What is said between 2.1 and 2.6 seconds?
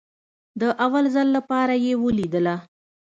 ليدله.